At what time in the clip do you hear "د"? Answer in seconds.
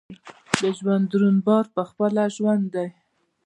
0.61-0.63